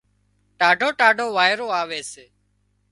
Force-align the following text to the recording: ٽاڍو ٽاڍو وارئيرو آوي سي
ٽاڍو 0.59 0.89
ٽاڍو 0.99 1.25
وارئيرو 1.35 1.67
آوي 1.81 2.01
سي 2.11 2.25